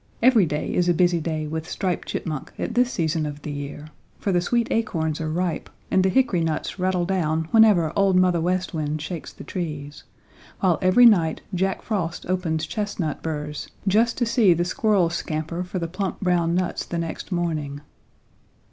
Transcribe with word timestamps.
Every 0.23 0.47
day 0.47 0.73
is 0.73 0.89
a 0.89 0.95
busy 0.95 1.19
day 1.19 1.45
with 1.45 1.69
Striped 1.69 2.07
Chipmunk 2.07 2.53
at 2.57 2.73
this 2.73 2.91
season 2.91 3.27
of 3.27 3.43
the 3.43 3.51
year, 3.51 3.89
for 4.17 4.31
the 4.31 4.41
sweet 4.41 4.67
acorns 4.71 5.21
are 5.21 5.29
ripe 5.29 5.69
and 5.91 6.01
the 6.03 6.09
hickory 6.09 6.41
nuts 6.41 6.79
rattle 6.79 7.05
down 7.05 7.47
whenever 7.51 7.93
Old 7.95 8.15
Mother 8.15 8.41
West 8.41 8.73
Wind 8.73 8.99
shakes 8.99 9.31
the 9.31 9.43
trees, 9.43 10.03
while 10.59 10.79
every 10.81 11.05
night 11.05 11.41
Jack 11.53 11.83
Frost 11.83 12.25
opens 12.25 12.65
chestnut 12.65 13.21
burrs 13.21 13.69
just 13.87 14.17
to 14.17 14.25
see 14.25 14.55
the 14.55 14.65
squirrels 14.65 15.13
scamper 15.13 15.63
for 15.63 15.77
the 15.77 15.87
plump 15.87 16.19
brown 16.19 16.55
nuts 16.55 16.83
the 16.83 16.97
next 16.97 17.31
morning. 17.31 17.81